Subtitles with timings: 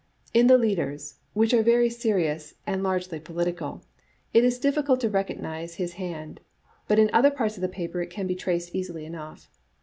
[0.33, 3.83] In the leaders, which are very serious and largely political,
[4.33, 6.39] it is difficult to recognize his hand,
[6.87, 9.47] but in other parts of the paper it can be traced easily enough.